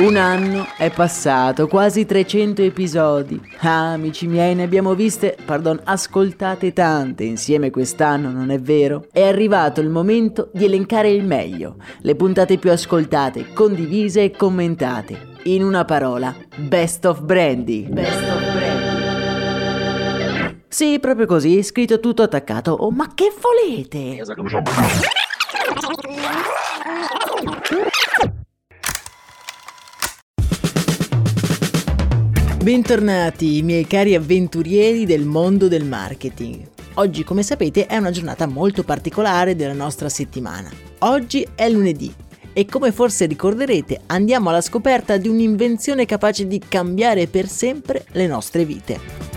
[0.00, 3.38] Un anno è passato, quasi 300 episodi.
[3.58, 9.08] Ah, amici miei, ne abbiamo viste, pardon, ascoltate tante insieme quest'anno, non è vero?
[9.12, 15.34] È arrivato il momento di elencare il meglio, le puntate più ascoltate, condivise e commentate.
[15.42, 17.86] In una parola, Best of Brandy.
[17.86, 18.78] Best of Brandy.
[20.66, 22.72] Sì, proprio così, scritto tutto attaccato.
[22.72, 24.22] Oh, ma che volete?
[32.62, 36.68] Bentornati, miei cari avventurieri del mondo del marketing.
[36.94, 40.70] Oggi, come sapete, è una giornata molto particolare della nostra settimana.
[40.98, 42.12] Oggi è lunedì
[42.52, 48.26] e come forse ricorderete andiamo alla scoperta di un'invenzione capace di cambiare per sempre le
[48.26, 49.29] nostre vite.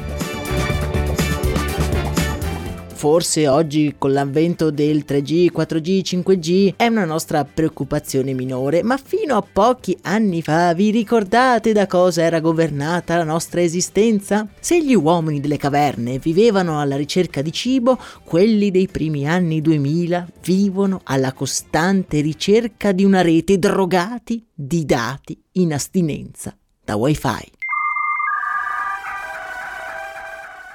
[3.03, 9.35] Forse oggi con l'avvento del 3G, 4G, 5G è una nostra preoccupazione minore, ma fino
[9.35, 14.47] a pochi anni fa vi ricordate da cosa era governata la nostra esistenza?
[14.57, 20.25] Se gli uomini delle caverne vivevano alla ricerca di cibo, quelli dei primi anni 2000
[20.41, 27.62] vivono alla costante ricerca di una rete drogati di dati in astinenza da wifi.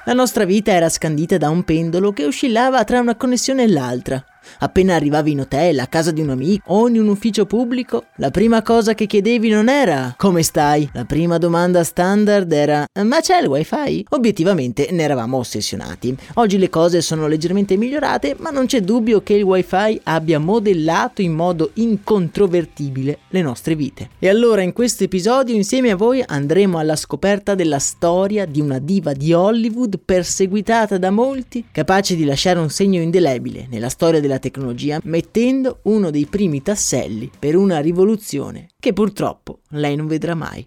[0.09, 4.25] La nostra vita era scandita da un pendolo che oscillava tra una connessione e l'altra.
[4.61, 8.31] Appena arrivavi in hotel, a casa di un amico o in un ufficio pubblico, la
[8.31, 10.89] prima cosa che chiedevi non era come stai?
[10.93, 14.05] La prima domanda standard era ma c'è il wifi?
[14.11, 16.17] Obiettivamente ne eravamo ossessionati.
[16.35, 21.23] Oggi le cose sono leggermente migliorate, ma non c'è dubbio che il wifi abbia modellato
[21.23, 24.11] in modo incontrovertibile le nostre vite.
[24.19, 28.79] E allora in questo episodio insieme a voi andremo alla scoperta della storia di una
[28.79, 34.38] diva di Hollywood perseguitata da molti, capace di lasciare un segno indelebile nella storia della
[34.39, 40.67] tecnologia mettendo uno dei primi tasselli per una rivoluzione che purtroppo lei non vedrà mai.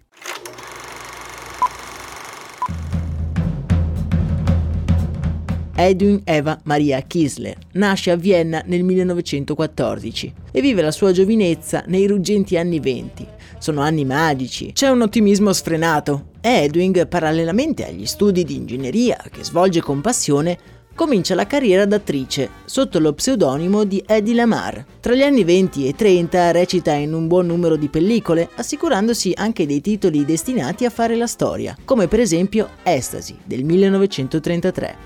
[5.74, 12.06] Edwin Eva Maria Kisler nasce a Vienna nel 1914 e vive la sua giovinezza nei
[12.06, 13.26] ruggenti anni 20.
[13.58, 16.30] Sono anni magici, c'è un ottimismo sfrenato.
[16.40, 20.58] Edwin, parallelamente agli studi di ingegneria che svolge con passione,
[20.94, 24.84] comincia la carriera d'attrice sotto lo pseudonimo di Eddie Lamar.
[25.00, 29.66] Tra gli anni 20 e 30 recita in un buon numero di pellicole, assicurandosi anche
[29.66, 34.96] dei titoli destinati a fare la storia, come per esempio Ecstasy del 1933.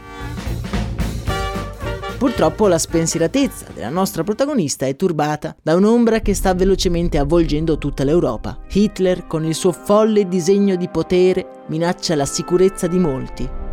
[2.18, 8.04] Purtroppo la spensieratezza della nostra protagonista è turbata da un'ombra che sta velocemente avvolgendo tutta
[8.04, 8.58] l'Europa.
[8.72, 13.64] Hitler, con il suo folle disegno di potere, minaccia la sicurezza di molti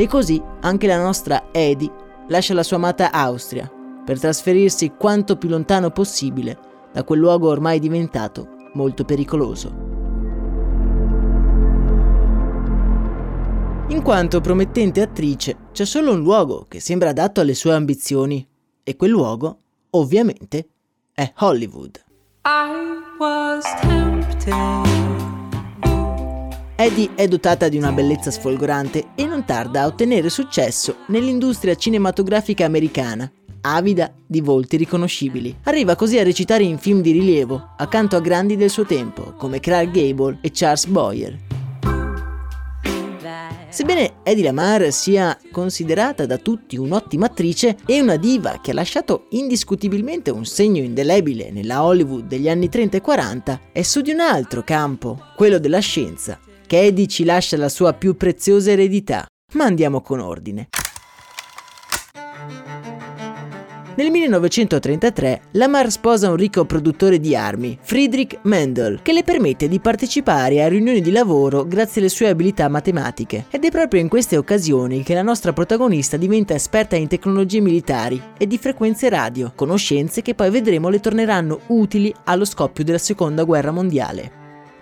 [0.00, 1.90] e così anche la nostra Edi
[2.28, 3.70] lascia la sua amata Austria
[4.02, 6.58] per trasferirsi quanto più lontano possibile
[6.90, 9.88] da quel luogo ormai diventato molto pericoloso.
[13.88, 18.48] In quanto promettente attrice, c'è solo un luogo che sembra adatto alle sue ambizioni
[18.82, 19.58] e quel luogo,
[19.90, 20.66] ovviamente,
[21.12, 22.02] è Hollywood.
[22.46, 25.09] I was tempted.
[26.80, 32.64] Eddie è dotata di una bellezza sfolgorante e non tarda a ottenere successo nell'industria cinematografica
[32.64, 33.30] americana,
[33.60, 35.54] avida di volti riconoscibili.
[35.64, 39.60] Arriva così a recitare in film di rilievo, accanto a grandi del suo tempo, come
[39.60, 41.38] Clark Gable e Charles Boyer.
[43.68, 49.26] Sebbene Eddie Lamar sia considerata da tutti un'ottima attrice e una diva che ha lasciato
[49.32, 54.20] indiscutibilmente un segno indelebile nella Hollywood degli anni 30 e 40, è su di un
[54.20, 59.26] altro campo, quello della scienza, che Eddie ci lascia la sua più preziosa eredità.
[59.54, 60.68] Ma andiamo con ordine.
[63.96, 69.80] Nel 1933 Lamar sposa un ricco produttore di armi, Friedrich Mendel, che le permette di
[69.80, 73.46] partecipare a riunioni di lavoro grazie alle sue abilità matematiche.
[73.50, 78.22] Ed è proprio in queste occasioni che la nostra protagonista diventa esperta in tecnologie militari
[78.38, 83.42] e di frequenze radio, conoscenze che poi vedremo le torneranno utili allo scoppio della seconda
[83.42, 84.38] guerra mondiale.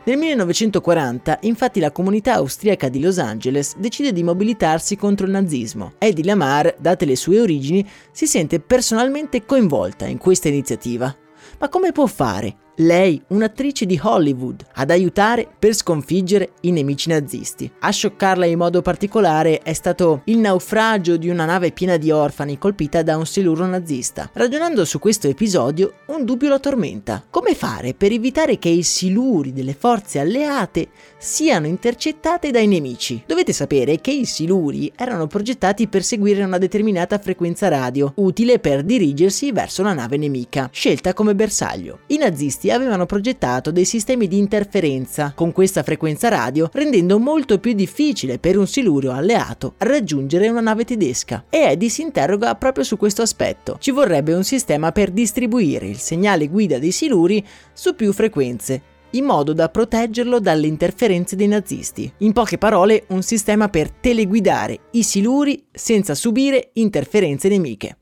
[0.08, 5.92] Nel 1940, infatti, la comunità austriaca di Los Angeles decide di mobilitarsi contro il nazismo.
[5.98, 11.14] Eddie Lamar, date le sue origini, si sente personalmente coinvolta in questa iniziativa.
[11.58, 17.70] Ma come può fare lei, un'attrice di Hollywood, ad aiutare per sconfiggere i nemici nazisti.
[17.80, 22.58] A scioccarla in modo particolare è stato il naufragio di una nave piena di orfani
[22.58, 24.30] colpita da un siluro nazista.
[24.32, 27.24] Ragionando su questo episodio, un dubbio la tormenta.
[27.28, 30.88] Come fare per evitare che i siluri delle forze alleate
[31.18, 33.22] siano intercettate dai nemici?
[33.26, 38.84] Dovete sapere che i siluri erano progettati per seguire una determinata frequenza radio, utile per
[38.84, 42.00] dirigersi verso la nave nemica, scelta come bersaglio.
[42.08, 47.72] I nazisti avevano progettato dei sistemi di interferenza con questa frequenza radio, rendendo molto più
[47.72, 51.44] difficile per un silurio alleato raggiungere una nave tedesca.
[51.48, 53.76] E Eddie si interroga proprio su questo aspetto.
[53.80, 59.24] Ci vorrebbe un sistema per distribuire il segnale guida dei siluri su più frequenze, in
[59.24, 62.12] modo da proteggerlo dalle interferenze dei nazisti.
[62.18, 67.98] In poche parole, un sistema per teleguidare i siluri senza subire interferenze nemiche.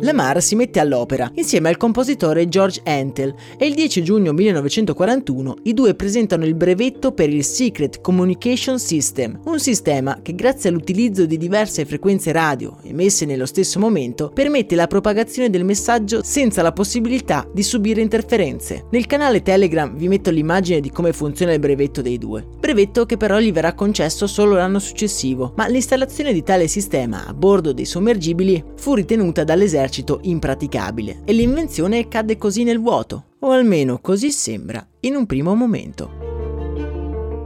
[0.00, 5.72] Lamar si mette all'opera insieme al compositore George Antel e il 10 giugno 1941 i
[5.72, 11.38] due presentano il brevetto per il Secret Communication System, un sistema che grazie all'utilizzo di
[11.38, 17.48] diverse frequenze radio emesse nello stesso momento permette la propagazione del messaggio senza la possibilità
[17.52, 18.84] di subire interferenze.
[18.90, 23.16] Nel canale Telegram vi metto l'immagine di come funziona il brevetto dei due, brevetto che
[23.16, 27.86] però gli verrà concesso solo l'anno successivo, ma l'installazione di tale sistema a bordo dei
[27.86, 34.30] sommergibili fu ritenuta dall'esercito esercito impraticabile e l'invenzione cadde così nel vuoto, o almeno così
[34.30, 36.24] sembra in un primo momento.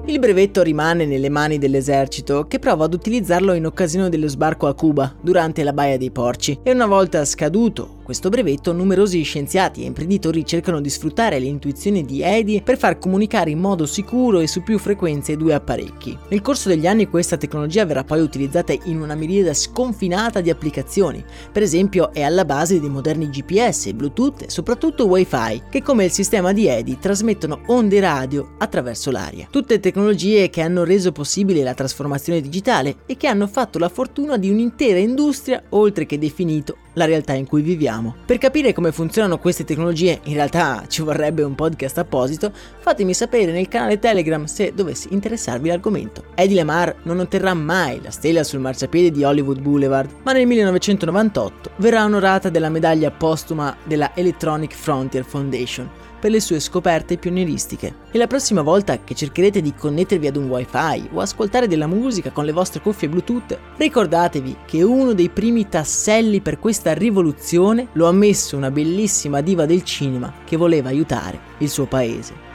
[0.07, 4.75] Il brevetto rimane nelle mani dell'esercito che prova ad utilizzarlo in occasione dello sbarco a
[4.75, 9.87] Cuba durante la Baia dei Porci e una volta scaduto questo brevetto, numerosi scienziati e
[9.87, 14.49] imprenditori cercano di sfruttare le intuizioni di Eddy per far comunicare in modo sicuro e
[14.49, 16.19] su più frequenze i due apparecchi.
[16.29, 21.25] Nel corso degli anni questa tecnologia verrà poi utilizzata in una miriade sconfinata di applicazioni,
[21.53, 26.11] per esempio è alla base dei moderni GPS, Bluetooth e soprattutto Wi-Fi, che come il
[26.11, 29.47] sistema di Eddy trasmettono onde radio attraverso l'aria.
[29.49, 34.37] Tutte tecnologie che hanno reso possibile la trasformazione digitale e che hanno fatto la fortuna
[34.37, 38.00] di un'intera industria oltre che definito la realtà in cui viviamo.
[38.25, 43.53] Per capire come funzionano queste tecnologie, in realtà ci vorrebbe un podcast apposito, fatemi sapere
[43.53, 46.25] nel canale Telegram se dovessi interessarvi l'argomento.
[46.35, 51.71] Eddie Lamar non otterrà mai la stella sul marciapiede di Hollywood Boulevard, ma nel 1998
[51.77, 55.89] verrà onorata della medaglia postuma della Electronic Frontier Foundation
[56.21, 58.09] per le sue scoperte pionieristiche.
[58.13, 62.31] E la prossima volta che cercherete di connettervi ad un wifi o ascoltare della musica
[62.31, 68.07] con le vostre cuffie Bluetooth, ricordatevi che uno dei primi tasselli per questa rivoluzione lo
[68.07, 72.49] ha messo una bellissima diva del cinema che voleva aiutare il suo paese.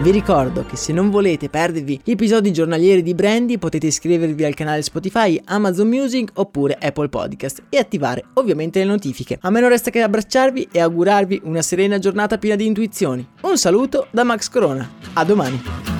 [0.00, 4.54] Vi ricordo che se non volete perdervi gli episodi giornalieri di Brandy potete iscrivervi al
[4.54, 9.36] canale Spotify, Amazon Music oppure Apple Podcast e attivare ovviamente le notifiche.
[9.42, 13.28] A me non resta che abbracciarvi e augurarvi una serena giornata piena di intuizioni.
[13.42, 14.90] Un saluto da Max Corona.
[15.12, 15.99] A domani.